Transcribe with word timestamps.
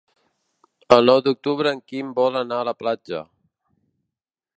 El 0.95 1.03
nou 1.09 1.19
d'octubre 1.27 1.73
en 1.77 1.83
Quim 1.91 2.09
vol 2.21 2.39
anar 2.39 2.57
a 2.63 2.67
la 2.71 2.73
platja. 2.81 3.21